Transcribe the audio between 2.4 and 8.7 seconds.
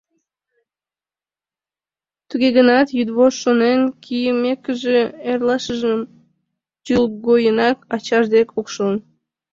гынат, йӱдвошт шонен кийымекыже, эрлашыжым тӱлгойынак ачаж дек